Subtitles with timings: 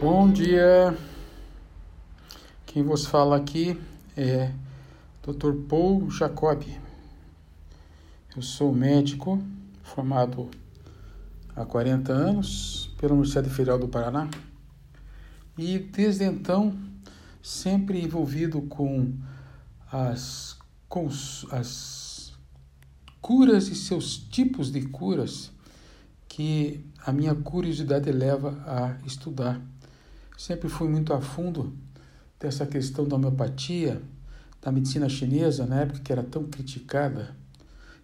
[0.00, 0.96] Bom dia.
[2.64, 3.78] Quem vos fala aqui
[4.16, 4.50] é
[5.22, 5.52] Dr.
[5.68, 6.62] Paul Jacob.
[8.34, 9.38] Eu sou médico
[9.82, 10.50] formado
[11.54, 14.30] há 40 anos pela Universidade Federal do Paraná
[15.58, 16.74] e desde então
[17.42, 19.12] sempre envolvido com
[19.92, 20.56] as,
[20.88, 21.08] com
[21.50, 22.32] as
[23.20, 25.52] curas e seus tipos de curas
[26.26, 29.60] que a minha curiosidade leva a estudar
[30.40, 31.70] sempre fui muito a fundo
[32.38, 34.00] dessa questão da homeopatia,
[34.62, 37.36] da medicina chinesa, na época que era tão criticada,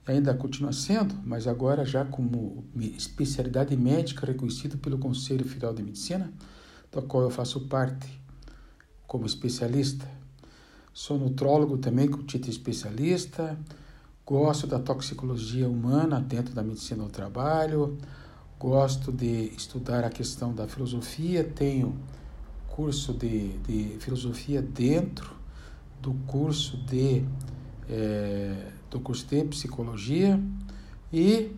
[0.07, 5.83] e ainda continua sendo, mas agora já como especialidade médica reconhecida pelo Conselho Federal de
[5.83, 6.31] Medicina,
[6.93, 8.07] do qual eu faço parte
[9.07, 10.07] como especialista.
[10.93, 13.59] Sou nutrólogo também com título especialista,
[14.27, 17.97] gosto da toxicologia humana dentro da medicina do trabalho,
[18.61, 21.99] gosto de estudar a questão da filosofia, tenho
[22.77, 25.35] curso de, de filosofia dentro
[26.03, 27.25] do curso de
[27.89, 30.39] é, do curso de psicologia
[31.11, 31.53] e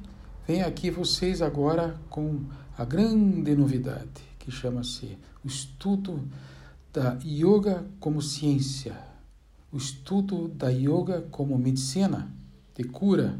[0.47, 2.43] vem aqui vocês agora com
[2.77, 6.23] a grande novidade que chama-se o estudo
[6.93, 8.97] da yoga como ciência,
[9.73, 12.31] o estudo da yoga como medicina
[12.77, 13.37] de cura.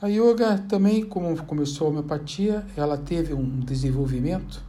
[0.00, 4.62] A yoga também, como começou a homeopatia, ela teve um desenvolvimento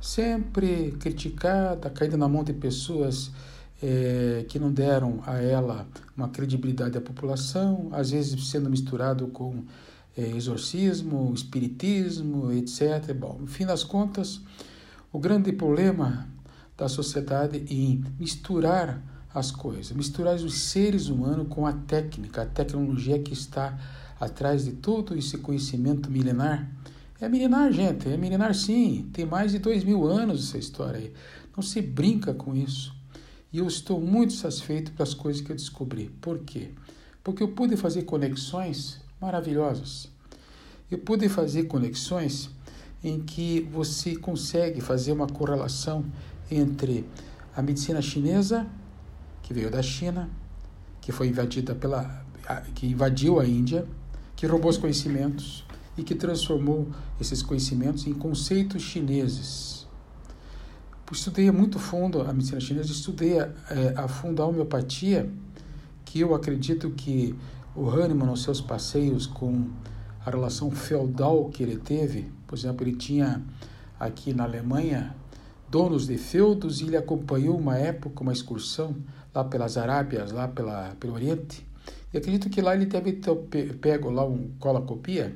[0.00, 3.30] sempre criticada, caída na mão de pessoas
[3.82, 9.64] é, que não deram a ela uma credibilidade à população, às vezes sendo misturado com
[10.16, 13.12] é, exorcismo, espiritismo, etc.
[13.14, 14.40] Bom, no fim das contas,
[15.12, 16.28] o grande problema
[16.76, 19.02] da sociedade em misturar
[19.34, 23.78] as coisas, misturar os seres humanos com a técnica, a tecnologia que está
[24.18, 26.68] atrás de todo esse conhecimento milenar
[27.20, 29.10] é milenar, gente, é milenar sim.
[29.12, 31.12] Tem mais de dois mil anos essa história aí.
[31.54, 32.94] Não se brinca com isso.
[33.52, 36.08] E eu estou muito satisfeito pelas coisas que eu descobri.
[36.20, 36.70] Por quê?
[37.22, 40.08] Porque eu pude fazer conexões maravilhosas.
[40.90, 42.48] Eu pude fazer conexões
[43.02, 46.04] em que você consegue fazer uma correlação
[46.50, 47.04] entre
[47.54, 48.66] a medicina chinesa,
[49.42, 50.30] que veio da China,
[51.00, 52.24] que foi invadida pela.
[52.74, 53.86] que invadiu a Índia,
[54.36, 55.64] que roubou os conhecimentos,
[56.00, 56.88] e que transformou
[57.20, 59.86] esses conhecimentos em conceitos chineses.
[61.12, 65.30] Estudei muito fundo a medicina chinesa, estudei a, é, a fundo a homeopatia,
[66.04, 67.34] que eu acredito que
[67.74, 69.68] o Hahnemann, nos seus passeios com
[70.24, 73.42] a relação feudal que ele teve, por exemplo, ele tinha
[73.98, 75.14] aqui na Alemanha
[75.68, 78.96] donos de feudos e ele acompanhou uma época, uma excursão
[79.34, 81.66] lá pelas Arábias, lá pela, pelo Oriente.
[82.12, 85.34] E acredito que lá ele deve ter pego lá um cola-copia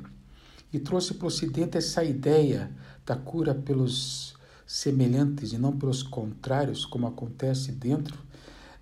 [0.74, 2.68] e trouxe para o Ocidente essa ideia
[3.06, 4.34] da cura pelos
[4.66, 8.18] semelhantes e não pelos contrários, como acontece dentro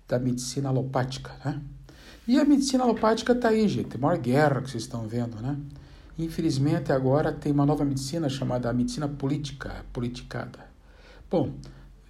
[0.07, 1.31] da medicina alopática.
[1.45, 1.61] Né?
[2.27, 5.39] E a medicina alopática está aí, gente, maior guerra que vocês estão vendo.
[5.39, 5.55] Né?
[6.17, 10.65] Infelizmente, agora tem uma nova medicina chamada medicina política, politicada.
[11.29, 11.53] Bom,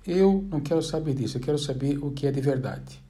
[0.07, 3.03] eu não quero saber disso, eu quero saber o que é de verdade.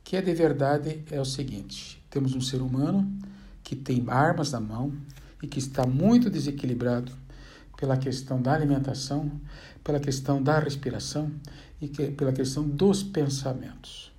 [0.00, 3.08] O que é de verdade é o seguinte: temos um ser humano
[3.62, 4.92] que tem armas na mão,
[5.42, 7.12] e que está muito desequilibrado
[7.76, 9.30] pela questão da alimentação,
[9.84, 11.30] pela questão da respiração
[11.80, 14.12] e que, pela questão dos pensamentos.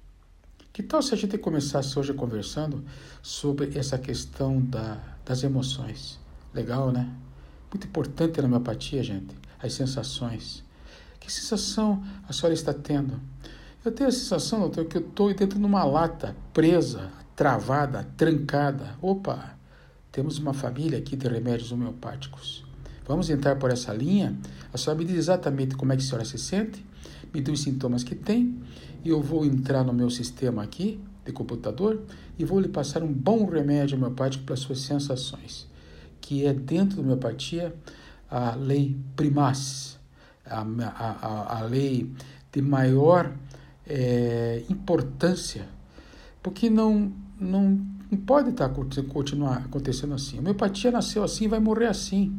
[0.72, 2.86] Que tal se a gente começasse hoje conversando
[3.22, 6.18] sobre essa questão da, das emoções?
[6.54, 7.12] Legal, né?
[7.72, 10.64] Muito importante na homeopatia, gente, as sensações.
[11.20, 13.20] Que sensação a senhora está tendo?
[13.84, 18.96] Eu tenho a sensação, doutor, que eu estou dentro de uma lata, presa, travada, trancada.
[19.02, 19.59] Opa!
[20.12, 22.66] Temos uma família aqui de remédios homeopáticos.
[23.08, 24.38] Vamos entrar por essa linha?
[24.74, 26.86] A senhora me diz exatamente como é que a senhora se sente,
[27.34, 28.60] me diz os sintomas que tem,
[29.04, 32.02] e eu vou entrar no meu sistema aqui de computador
[32.38, 35.68] e vou lhe passar um bom remédio homeopático para as suas sensações,
[36.20, 37.74] que é dentro da homeopatia
[38.30, 40.00] a lei primas,
[40.46, 42.12] a, a, a lei
[42.52, 43.32] de maior
[43.88, 45.68] é, importância,
[46.42, 50.38] porque não, não não pode estar tá continuar acontecendo assim.
[50.38, 52.36] A homeopatia nasceu assim e vai morrer assim.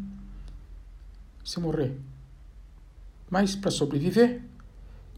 [1.45, 1.97] Se morrer.
[3.31, 4.43] Mas para sobreviver,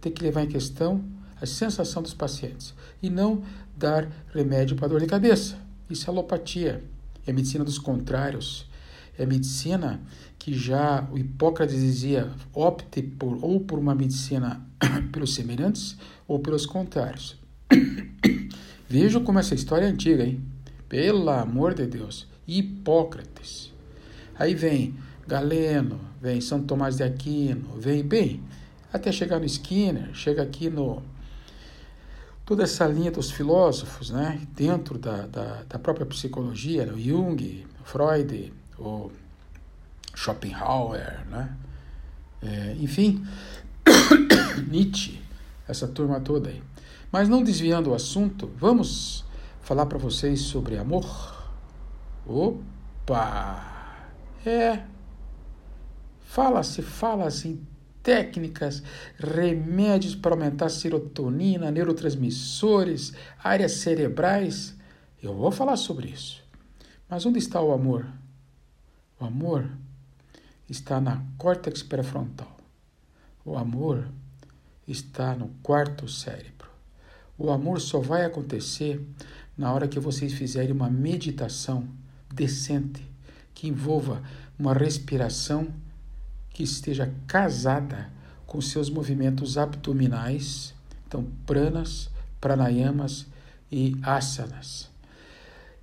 [0.01, 1.03] tem que levar em questão
[1.41, 3.43] a sensação dos pacientes e não
[3.77, 5.59] dar remédio para dor de cabeça.
[5.89, 6.85] Isso é alopatia.
[7.27, 8.69] É medicina dos contrários.
[9.19, 10.01] É medicina
[10.39, 14.61] que já o Hipócrates dizia opte por ou por uma medicina
[15.13, 15.97] pelos semelhantes
[16.27, 17.39] ou pelos contrários.
[18.93, 20.45] Vejam como essa história é antiga, hein?
[20.87, 22.29] Pelo amor de Deus.
[22.47, 23.73] Hipócrates.
[24.39, 24.95] Aí vem
[25.27, 28.43] Galeno, vem São Tomás de Aquino, vem bem,
[28.93, 31.03] até chegar no Skinner, chega aqui no
[32.45, 37.67] toda essa linha dos filósofos, né, dentro da, da, da própria psicologia, né, o Jung,
[37.85, 39.11] Freud, o
[40.15, 41.57] Schopenhauer, né,
[42.43, 43.27] é, enfim,
[44.69, 45.19] Nietzsche,
[45.67, 46.63] essa turma toda aí.
[47.13, 49.23] Mas não desviando o assunto, vamos
[49.61, 51.05] falar para vocês sobre amor.
[52.27, 54.09] Opa!
[54.47, 54.83] É.
[56.21, 57.67] Fala-se, fala-se em
[58.03, 58.83] técnicas,
[59.19, 63.13] remédios para aumentar a serotonina, neurotransmissores,
[63.45, 64.75] áreas cerebrais.
[65.23, 66.43] Eu vou falar sobre isso.
[67.11, 68.07] Mas onde está o amor?
[69.21, 69.71] O amor
[70.67, 72.57] está na córtex pré-frontal.
[73.45, 74.09] O amor
[74.89, 76.72] está no quarto cérebro.
[77.43, 79.05] O amor só vai acontecer
[79.59, 81.89] na hora que vocês fizerem uma meditação
[82.33, 83.03] decente
[83.53, 84.23] que envolva
[84.57, 85.75] uma respiração
[86.51, 88.13] que esteja casada
[88.47, 90.73] com seus movimentos abdominais,
[91.09, 92.09] então pranas,
[92.41, 93.27] pranayamas
[93.73, 94.89] e asanas.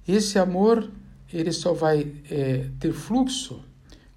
[0.08, 0.90] Esse amor
[1.34, 3.62] ele só vai é, ter fluxo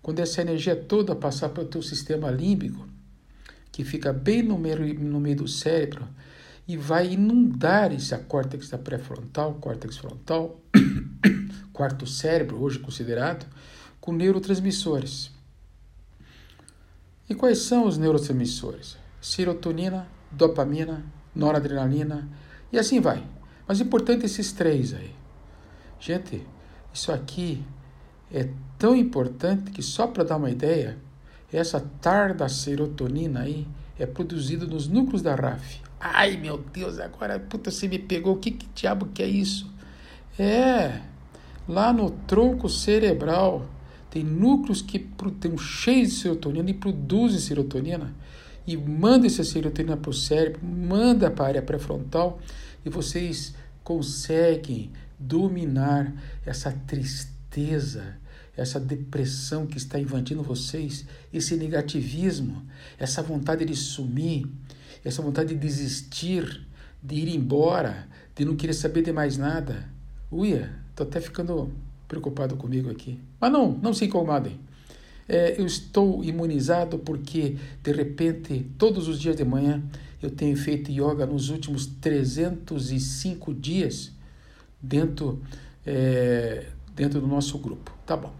[0.00, 2.86] quando essa energia toda passar pelo teu sistema límbico,
[3.72, 6.06] que fica bem no meio, no meio do cérebro,
[6.66, 10.60] e vai inundar esse córtex da pré-frontal, córtex frontal,
[11.72, 13.46] quarto cérebro, hoje considerado,
[14.00, 15.30] com neurotransmissores.
[17.28, 18.96] E quais são os neurotransmissores?
[19.20, 21.04] Serotonina, dopamina,
[21.34, 22.28] noradrenalina
[22.72, 23.24] e assim vai.
[23.66, 25.14] Mas importante esses três aí.
[25.98, 26.46] Gente,
[26.92, 27.64] isso aqui
[28.32, 28.48] é
[28.78, 30.98] tão importante que só para dar uma ideia,
[31.52, 33.68] essa tarda serotonina aí
[33.98, 35.80] é produzida nos núcleos da RAF.
[36.04, 39.70] Ai meu Deus, agora puta você me pegou, o que, que diabo que é isso?
[40.36, 41.00] É,
[41.68, 43.64] lá no tronco cerebral
[44.10, 48.12] tem núcleos que estão cheios de serotonina e produzem serotonina
[48.66, 52.40] e manda essa serotonina para o cérebro, manda para a área pré-frontal
[52.84, 53.54] e vocês
[53.84, 56.12] conseguem dominar
[56.44, 58.18] essa tristeza,
[58.56, 62.60] essa depressão que está invadindo vocês, esse negativismo,
[62.98, 64.48] essa vontade de sumir,
[65.04, 66.66] essa vontade de desistir,
[67.02, 69.88] de ir embora, de não querer saber de mais nada.
[70.30, 71.72] Uia, tô até ficando
[72.06, 73.18] preocupado comigo aqui.
[73.40, 74.58] Mas não, não se incomodem.
[75.28, 79.82] É, eu estou imunizado porque, de repente, todos os dias de manhã,
[80.22, 84.12] eu tenho feito yoga nos últimos 305 dias
[84.80, 85.40] dentro,
[85.86, 87.92] é, dentro do nosso grupo.
[88.06, 88.32] Tá bom.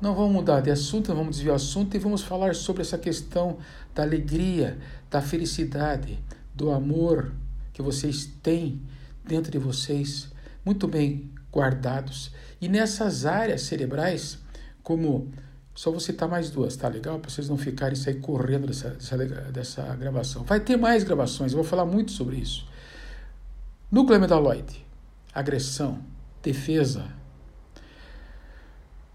[0.00, 3.58] Não vamos mudar de assunto, vamos desviar o assunto e vamos falar sobre essa questão
[3.92, 4.78] da alegria,
[5.10, 6.22] da felicidade,
[6.54, 7.32] do amor
[7.72, 8.80] que vocês têm
[9.24, 10.28] dentro de vocês,
[10.64, 12.30] muito bem guardados.
[12.60, 14.38] E nessas áreas cerebrais,
[14.82, 15.32] como
[15.74, 17.18] só vou citar mais duas, tá legal?
[17.18, 19.16] Para vocês não ficarem sair correndo dessa, dessa,
[19.52, 20.42] dessa, gravação.
[20.44, 22.66] Vai ter mais gravações, eu vou falar muito sobre isso.
[23.90, 24.84] Núcleo medaloide,
[25.32, 26.00] agressão,
[26.42, 27.04] defesa,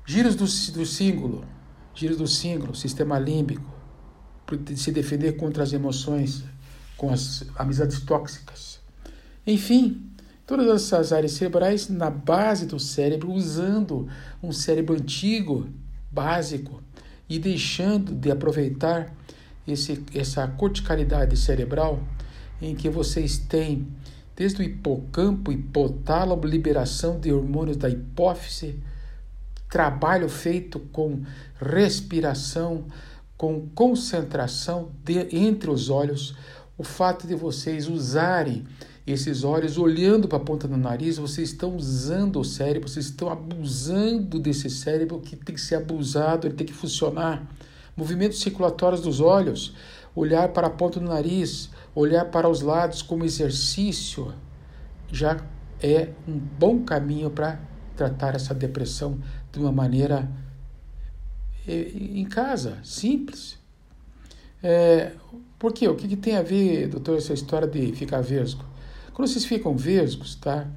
[0.06, 1.46] giros do, do símbolo,
[1.94, 3.72] giros do símbolo, sistema límbico,
[4.76, 6.44] se defender contra as emoções,
[6.98, 8.80] com as amizades tóxicas.
[9.46, 10.14] Enfim,
[10.46, 14.10] Todas essas áreas cerebrais na base do cérebro, usando
[14.42, 15.70] um cérebro antigo,
[16.12, 16.84] básico,
[17.30, 19.16] e deixando de aproveitar
[19.66, 22.04] esse, essa corticalidade cerebral
[22.62, 23.88] em que vocês têm
[24.36, 28.80] desde o hipocampo, hipotálamo, liberação de hormônios da hipófise,
[29.74, 31.24] trabalho feito com
[31.60, 32.86] respiração,
[33.36, 36.36] com concentração de, entre os olhos,
[36.78, 38.66] o fato de vocês usarem
[39.06, 43.32] esses olhos olhando para a ponta do nariz, vocês estão usando o cérebro, vocês estão
[43.32, 47.44] abusando desse cérebro que tem que ser abusado, ele tem que funcionar.
[47.98, 49.74] Movimentos circulatórios dos olhos,
[50.16, 54.36] olhar para a ponta do nariz, olhar para os lados como exercício,
[55.12, 55.44] já
[55.82, 57.60] é um bom caminho para
[57.96, 59.20] tratar essa depressão
[59.54, 60.30] de uma maneira
[61.68, 63.58] eh, em casa, simples.
[64.62, 65.14] É,
[65.60, 65.88] por quê?
[65.88, 68.66] O que, que tem a ver, doutor, essa história de ficar vesgo?
[69.14, 70.68] Quando vocês ficam vesgos, tá?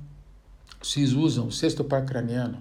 [0.80, 2.58] Vocês usam o sexto par craniano.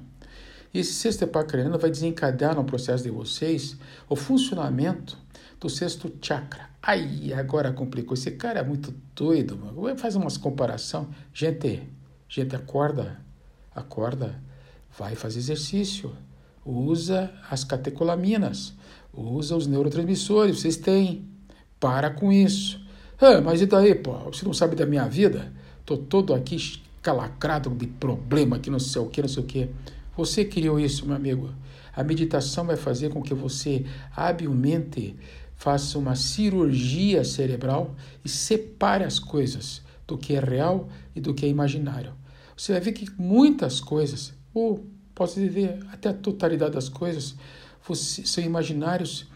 [0.74, 5.18] E esse sexto par craniano vai desencadear no processo de vocês o funcionamento
[5.60, 6.70] do sexto chakra.
[6.82, 8.14] Aí, agora complicou.
[8.14, 9.98] Esse cara é muito doido, mano.
[9.98, 11.10] Fazer umas comparação.
[11.34, 11.84] Gente,
[12.30, 13.20] gente, acorda,
[13.74, 14.42] acorda,
[14.98, 16.12] vai fazer exercício.
[16.66, 18.74] Usa as catecolaminas,
[19.14, 21.28] usa os neurotransmissores, vocês têm.
[21.80, 22.84] Para com isso.
[23.20, 24.14] Ah, mas e daí, pô?
[24.32, 25.54] Você não sabe da minha vida?
[25.86, 29.70] Tô todo aqui calacrado de problema, que não sei o que, não sei o que.
[30.18, 31.54] Você criou isso, meu amigo.
[31.96, 33.86] A meditação vai fazer com que você
[34.16, 35.16] habilmente
[35.56, 41.46] faça uma cirurgia cerebral e separe as coisas do que é real e do que
[41.46, 42.14] é imaginário.
[42.56, 47.36] Você vai ver que muitas coisas, ou posso dizer até a totalidade das coisas,
[47.88, 49.28] você, são imaginários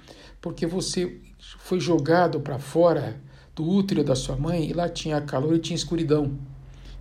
[0.42, 1.20] porque você
[1.60, 3.22] foi jogado para fora
[3.56, 6.40] do útero da sua mãe e lá tinha calor e tinha escuridão.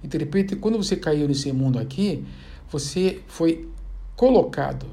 [0.03, 2.25] E de repente, quando você caiu nesse mundo aqui,
[2.69, 3.69] você foi
[4.17, 4.87] colocado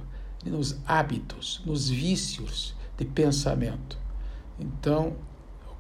[0.45, 3.97] nos hábitos, nos vícios de pensamento.
[4.59, 5.15] Então,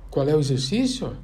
[0.09, 1.15] qual é o exercício?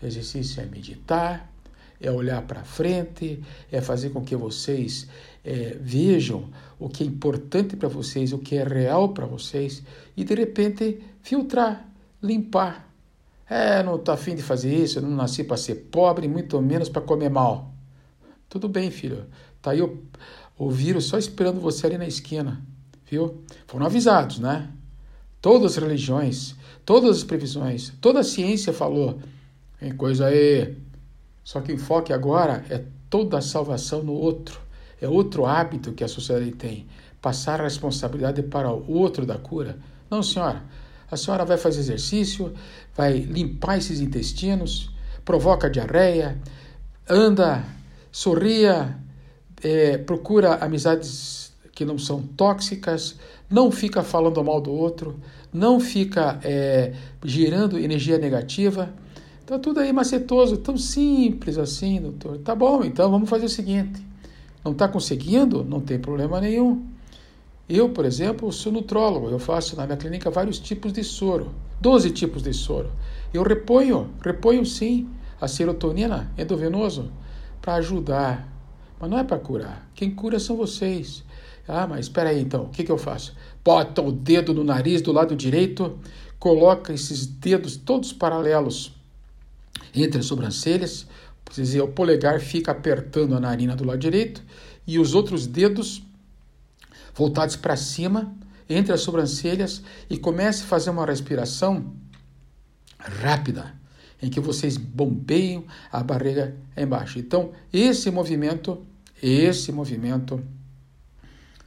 [0.00, 1.52] O exercício é meditar,
[2.00, 5.08] é olhar para frente, é fazer com que vocês
[5.44, 9.82] é, vejam o que é importante para vocês, o que é real para vocês
[10.16, 11.88] e de repente filtrar,
[12.22, 12.88] limpar.
[13.48, 17.00] É, não estou afim de fazer isso, não nasci para ser pobre, muito menos para
[17.00, 17.72] comer mal.
[18.48, 19.26] Tudo bem, filho.
[19.60, 20.02] Tá aí o,
[20.56, 22.62] o vírus só esperando você ali na esquina,
[23.10, 23.42] viu?
[23.66, 24.70] Foram avisados, né?
[25.40, 29.18] Todas as religiões, todas as previsões, toda a ciência falou
[29.80, 30.76] em coisa aí.
[31.48, 34.60] Só que o enfoque agora é toda a salvação no outro.
[35.00, 36.86] É outro hábito que a sociedade tem.
[37.22, 39.78] Passar a responsabilidade para o outro da cura.
[40.10, 40.62] Não, senhora.
[41.10, 42.52] A senhora vai fazer exercício,
[42.94, 44.90] vai limpar esses intestinos,
[45.24, 46.38] provoca diarreia,
[47.08, 47.64] anda,
[48.12, 48.98] sorria,
[49.64, 53.16] é, procura amizades que não são tóxicas,
[53.48, 55.18] não fica falando mal do outro,
[55.50, 56.92] não fica é,
[57.24, 58.92] energia negativa.
[59.48, 62.36] Tá tudo aí macetoso, tão simples assim, doutor.
[62.36, 63.98] Tá bom, então vamos fazer o seguinte.
[64.62, 65.64] Não está conseguindo?
[65.64, 66.84] Não tem problema nenhum.
[67.66, 69.30] Eu, por exemplo, sou nutrólogo.
[69.30, 71.48] Eu faço na minha clínica vários tipos de soro.
[71.80, 72.90] 12 tipos de soro.
[73.32, 75.08] Eu reponho, reponho sim
[75.40, 77.10] a serotonina endovenoso
[77.62, 78.52] para ajudar.
[79.00, 79.90] Mas não é para curar.
[79.94, 81.24] Quem cura são vocês.
[81.66, 83.34] Ah, mas espera aí então, o que, que eu faço?
[83.64, 85.98] Bota o dedo no nariz do lado direito,
[86.38, 88.97] coloca esses dedos todos paralelos
[89.94, 91.06] entre as sobrancelhas,
[91.54, 94.42] dizer, o polegar fica apertando a narina do lado direito
[94.86, 96.02] e os outros dedos
[97.14, 98.34] voltados para cima,
[98.68, 101.94] entre as sobrancelhas, e comece a fazer uma respiração
[102.98, 103.74] rápida,
[104.22, 107.18] em que vocês bombeiam a barriga embaixo.
[107.18, 108.86] Então, esse movimento,
[109.22, 110.42] esse movimento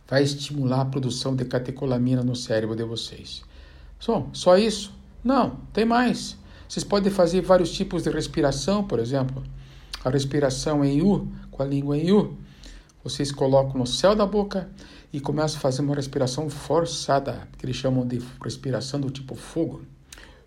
[0.07, 3.43] vai estimular a produção de catecolamina no cérebro de vocês.
[3.99, 4.93] Só, só isso?
[5.23, 6.37] Não, tem mais.
[6.71, 9.43] Vocês podem fazer vários tipos de respiração, por exemplo,
[10.05, 12.37] a respiração em U, com a língua em U.
[13.03, 14.69] Vocês colocam no céu da boca
[15.11, 19.81] e começam a fazer uma respiração forçada, que eles chamam de respiração do tipo fogo.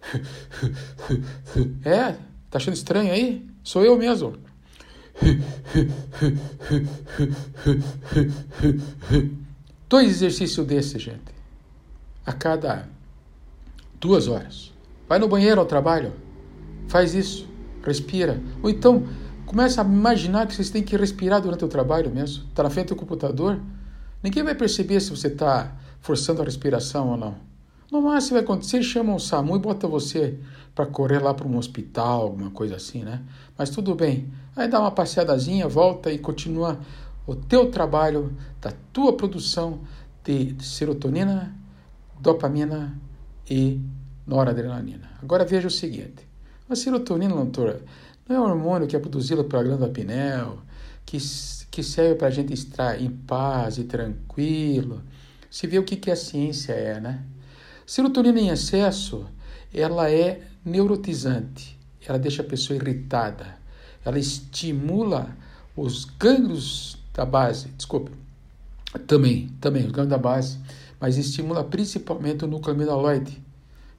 [1.85, 2.12] É?
[2.50, 3.47] Tá achando estranho aí?
[3.62, 4.38] Sou eu mesmo.
[9.90, 11.35] Dois exercícios desses, gente.
[12.25, 12.88] A cada
[14.00, 14.74] duas horas.
[15.08, 16.12] Vai no banheiro ao trabalho,
[16.88, 17.49] faz isso,
[17.84, 18.40] respira.
[18.62, 19.04] Ou então,
[19.46, 22.44] começa a imaginar que vocês têm que respirar durante o trabalho mesmo.
[22.49, 23.61] Está na frente do computador.
[24.23, 27.37] Ninguém vai perceber se você está forçando a respiração ou não.
[27.92, 30.38] No máximo vai acontecer, chamam o SAMU e bota você
[30.75, 33.23] para correr lá para um hospital, alguma coisa assim, né?
[33.56, 34.32] Mas tudo bem.
[34.56, 36.80] Aí dá uma passeadazinha, volta e continua
[37.26, 39.80] o teu trabalho da tua produção
[40.25, 41.54] de serotonina,
[42.18, 42.99] dopamina
[43.49, 43.80] e
[44.26, 45.11] noradrenalina.
[45.23, 46.26] Agora veja o seguinte:
[46.69, 47.83] a serotonina, doutora,
[48.28, 50.62] não é um hormônio que é produzido pela glândula pineal,
[51.04, 51.19] que,
[51.71, 55.02] que serve para a gente estar em paz e tranquilo.
[55.50, 57.23] Se vê o que, que a ciência é, né?
[57.87, 59.26] Serotonina em excesso,
[59.73, 63.59] ela é neurotizante, ela deixa a pessoa irritada,
[64.04, 65.37] ela estimula
[65.76, 68.11] os gânglios da base, desculpe,
[69.07, 70.59] também, também, os gânglios da base,
[70.99, 73.43] mas estimula principalmente o núcleo amiloide,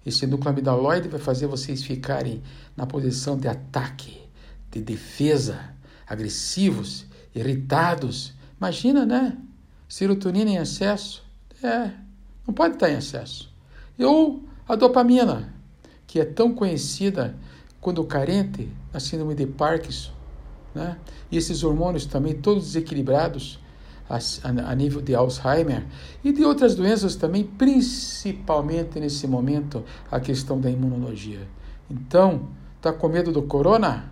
[0.05, 2.43] esse núcleo amidaloide vai fazer vocês ficarem
[2.77, 4.21] na posição de ataque,
[4.69, 5.73] de defesa,
[6.05, 8.33] agressivos, irritados.
[8.57, 9.37] Imagina, né?
[9.89, 11.23] Serotonina em excesso.
[11.63, 11.91] É,
[12.45, 13.51] não pode estar em excesso.
[13.97, 15.53] Ou a dopamina,
[16.05, 17.35] que é tão conhecida
[17.81, 20.11] quando carente na síndrome de Parkinson.
[20.73, 20.97] Né?
[21.31, 23.59] E esses hormônios também todos desequilibrados
[24.09, 25.83] a, nível de Alzheimer
[26.23, 31.47] e de outras doenças também, principalmente nesse momento, a questão da imunologia.
[31.89, 32.49] Então,
[32.81, 34.11] tá com medo do corona?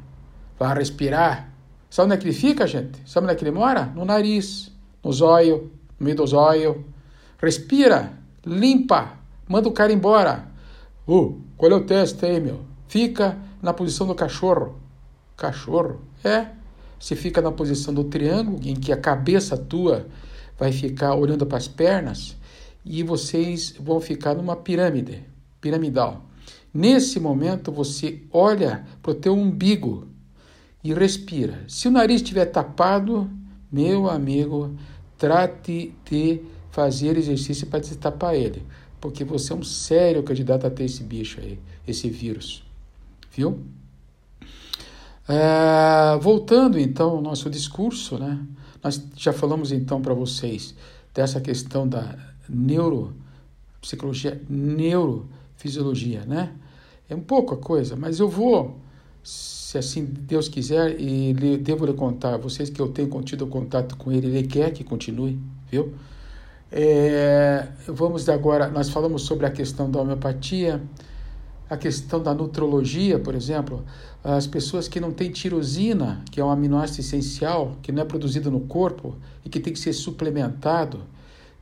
[0.57, 1.50] Vá respirar.
[1.89, 3.00] Sabe onde é que ele fica, gente?
[3.05, 3.85] Sabe onde é que ele mora?
[3.85, 4.71] No nariz,
[5.03, 6.85] no zóio, no meio do zóio.
[7.38, 8.13] Respira,
[8.45, 9.13] limpa,
[9.47, 10.47] manda o cara embora.
[11.07, 12.62] Uh, qual é o teste aí, meu?
[12.88, 14.79] Fica na posição do cachorro.
[15.38, 16.01] Cachorro?
[16.23, 16.47] É.
[17.03, 20.07] Você fica na posição do triângulo, em que a cabeça tua
[20.57, 22.38] vai ficar olhando para as pernas
[22.86, 25.22] e vocês vão ficar numa pirâmide,
[25.60, 26.24] piramidal.
[26.74, 30.07] Nesse momento você olha para o teu umbigo
[30.81, 31.65] e respira.
[31.67, 33.29] Se o nariz estiver tapado,
[33.69, 34.74] meu amigo,
[35.17, 36.39] trate de
[36.72, 38.63] fazer exercício para destapar ele,
[39.01, 42.63] porque você é um sério candidato a ter esse bicho aí, esse vírus,
[43.29, 43.60] viu?
[45.27, 48.39] É, voltando então ao nosso discurso, né?
[48.84, 50.75] Nós já falamos então para vocês
[51.13, 52.18] dessa questão da
[52.50, 56.53] neuropsicologia, neurofisiologia, né?
[57.10, 58.80] É um pouco a coisa, mas eu vou,
[59.24, 64.12] se assim Deus quiser, e devo lhe contar, vocês que eu tenho contido contato com
[64.12, 65.39] ele, ele quer que continue,
[65.72, 65.94] viu?
[66.72, 70.82] É, vamos agora, nós falamos sobre a questão da homeopatia,
[71.74, 73.84] a questão da nutrologia, por exemplo,
[74.24, 78.51] as pessoas que não têm tirosina, que é um aminoácido essencial, que não é produzido
[78.51, 81.01] no corpo e que tem que ser suplementado,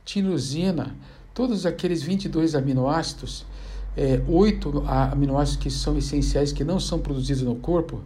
[0.04, 0.94] tirosina,
[1.32, 3.46] todos aqueles 22 aminoácidos,
[3.96, 8.02] é, oito aminoácidos que são essenciais, que não são produzidos no corpo,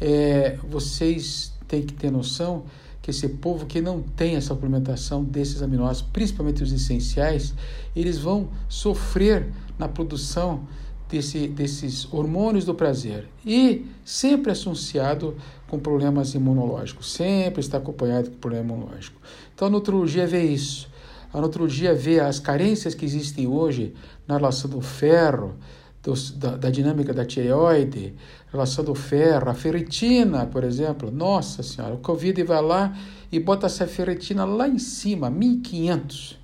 [0.00, 2.62] é, vocês têm que ter noção
[3.02, 7.52] que esse povo que não tem essa suplementação desses aminoácidos, principalmente os essenciais,
[7.94, 10.66] eles vão sofrer na produção
[11.14, 15.36] desse, desses hormônios do prazer e sempre associado
[15.68, 19.20] com problemas imunológicos, sempre está acompanhado com problema imunológico.
[19.54, 20.90] Então a nutrologia vê isso.
[21.32, 23.94] A nutrologia vê as carências que existem hoje
[24.26, 25.54] na relação do ferro,
[26.02, 28.14] do, da, da, dinâmica da tireoide,
[28.50, 31.10] relação do ferro, a ferritina, por exemplo.
[31.10, 32.96] Nossa Senhora, o Covid vai lá
[33.30, 36.38] e bota essa ferritina lá em cima, 1500.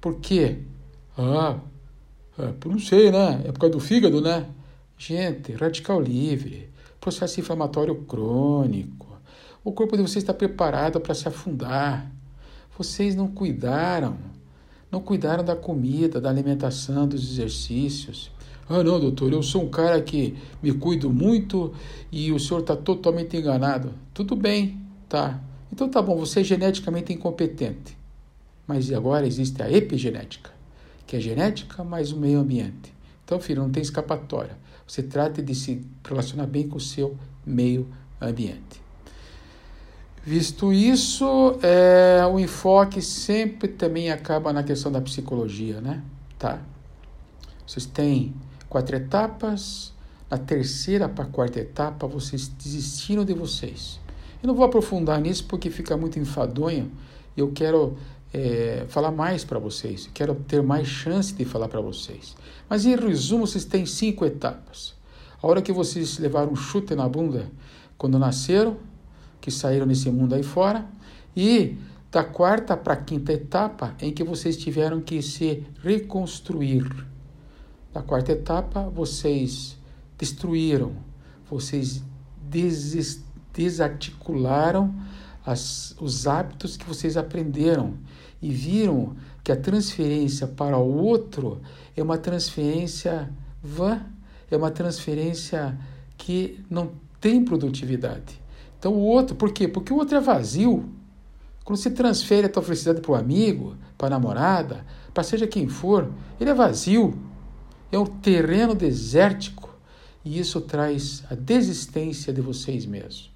[0.00, 0.58] Por quê?
[1.16, 1.58] Ah,
[2.38, 3.42] é, não sei, né?
[3.44, 4.46] É por causa do fígado, né?
[4.98, 6.68] Gente, radical livre,
[7.00, 9.06] processo inflamatório crônico.
[9.62, 12.10] O corpo de vocês está preparado para se afundar.
[12.76, 14.16] Vocês não cuidaram.
[14.90, 18.30] Não cuidaram da comida, da alimentação, dos exercícios.
[18.68, 21.72] Ah, não, doutor, eu sou um cara que me cuido muito
[22.10, 23.92] e o senhor está totalmente enganado.
[24.12, 25.40] Tudo bem, tá.
[25.72, 27.96] Então tá bom, você é geneticamente incompetente.
[28.66, 30.53] Mas agora existe a epigenética
[31.14, 32.92] que é genética mais o meio ambiente.
[33.24, 34.58] Então, filho, não tem escapatória.
[34.84, 37.88] Você trata de se relacionar bem com o seu meio
[38.20, 38.82] ambiente.
[40.24, 46.02] Visto isso, é, o enfoque sempre também acaba na questão da psicologia, né?
[46.36, 46.60] Tá.
[47.64, 48.34] Vocês têm
[48.68, 49.92] quatro etapas.
[50.28, 54.00] Na terceira para a quarta etapa, vocês desistiram de vocês.
[54.42, 56.90] Eu não vou aprofundar nisso porque fica muito enfadonho.
[57.36, 57.96] Eu quero
[58.34, 62.34] é, falar mais para vocês, quero ter mais chance de falar para vocês.
[62.68, 64.92] Mas em resumo, vocês têm cinco etapas.
[65.40, 67.48] A hora que vocês levaram um chute na bunda
[67.96, 68.76] quando nasceram,
[69.40, 70.84] que saíram nesse mundo aí fora,
[71.36, 71.78] e
[72.10, 76.84] da quarta para a quinta etapa em que vocês tiveram que se reconstruir.
[77.94, 79.78] Na quarta etapa, vocês
[80.18, 80.96] destruíram,
[81.48, 82.02] vocês
[83.52, 84.92] desarticularam
[85.44, 87.94] as, os hábitos que vocês aprenderam
[88.40, 91.60] e viram que a transferência para o outro
[91.96, 93.30] é uma transferência
[93.62, 94.00] vã,
[94.50, 95.78] é uma transferência
[96.16, 98.40] que não tem produtividade.
[98.78, 99.68] Então o outro, por quê?
[99.68, 100.88] Porque o outro é vazio.
[101.64, 105.68] Quando você transfere a tua felicidade para o amigo, para a namorada, para seja quem
[105.68, 107.18] for, ele é vazio.
[107.90, 109.74] É um terreno desértico.
[110.24, 113.32] E isso traz a desistência de vocês mesmos.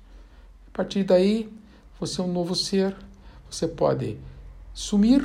[0.66, 1.50] A partir daí,
[2.00, 2.96] você é um novo ser.
[3.50, 4.18] Você pode
[4.72, 5.22] sumir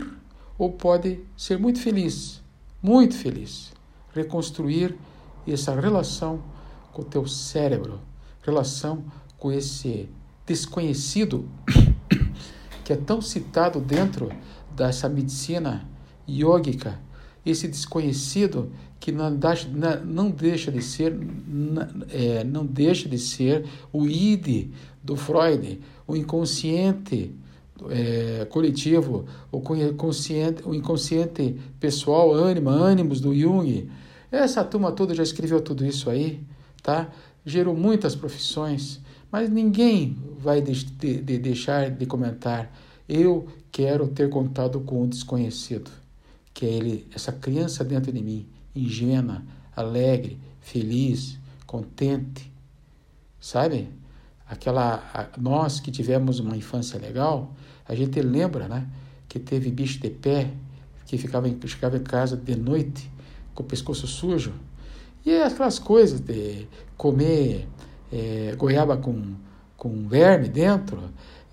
[0.58, 2.42] ou pode ser muito feliz,
[2.82, 3.72] muito feliz.
[4.14, 4.96] Reconstruir
[5.48, 6.42] essa relação
[6.92, 8.00] com o teu cérebro,
[8.42, 9.04] relação
[9.38, 10.10] com esse
[10.46, 11.50] desconhecido
[12.84, 14.30] que é tão citado dentro
[14.76, 15.88] dessa medicina
[16.28, 17.00] yógica,
[17.46, 18.72] esse desconhecido
[19.04, 19.38] que não,
[20.06, 21.14] não deixa de ser
[22.10, 24.70] é, não deixa de ser o id
[25.04, 27.36] do Freud, o inconsciente
[27.90, 33.90] é, coletivo, o, consciente, o inconsciente pessoal, ânima, ânimos do Jung.
[34.32, 36.40] Essa turma toda já escreveu tudo isso aí,
[36.82, 37.10] tá?
[37.46, 42.74] Gerou muitas profissões, mas ninguém vai de, de, de deixar de comentar.
[43.10, 45.92] Eu quero ter contato com o desconhecido,
[46.54, 49.44] que é ele, essa criança dentro de mim, ingênua,
[49.76, 52.52] alegre, feliz, contente,
[53.40, 53.90] sabe?
[54.48, 57.54] Aquela a, nós que tivemos uma infância legal,
[57.88, 58.88] a gente lembra, né,
[59.28, 60.52] que teve bicho de pé
[61.06, 63.12] que ficava em, ficava em casa de noite
[63.54, 64.54] com o pescoço sujo.
[65.26, 67.68] E aquelas coisas de comer
[68.12, 69.36] é, goiaba com,
[69.78, 71.00] com verme dentro,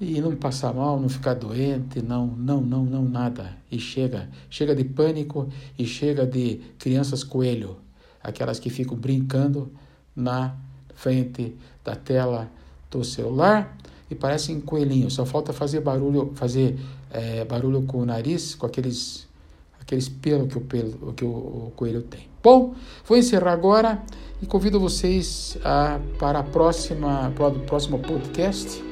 [0.00, 3.54] e não passar mal, não ficar doente, não, não, não, não, nada.
[3.70, 7.76] E chega, chega de pânico e chega de crianças coelho,
[8.22, 9.70] aquelas que ficam brincando
[10.16, 10.56] na
[10.94, 12.50] frente da tela
[12.90, 13.76] do celular
[14.10, 15.12] e parecem coelhinhos.
[15.12, 16.78] Só falta fazer barulho, fazer
[17.10, 19.28] é, barulho com o nariz, com aqueles
[19.80, 22.28] aqueles pelos que o, pelo, que o, o coelho tem.
[22.42, 24.02] Bom, vou encerrar agora
[24.40, 28.89] e convido vocês a, para a próxima, para o próximo podcast